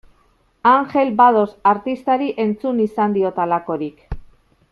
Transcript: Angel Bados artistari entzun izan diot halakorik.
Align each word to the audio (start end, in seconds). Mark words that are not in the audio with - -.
Angel 0.69 1.11
Bados 1.19 1.51
artistari 1.73 2.31
entzun 2.47 2.81
izan 2.87 3.15
diot 3.19 3.39
halakorik. 3.45 4.03